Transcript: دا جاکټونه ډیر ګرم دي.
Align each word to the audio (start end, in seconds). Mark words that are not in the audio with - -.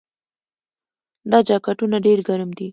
دا 1.31 1.39
جاکټونه 1.47 1.97
ډیر 2.05 2.19
ګرم 2.27 2.49
دي. 2.57 2.67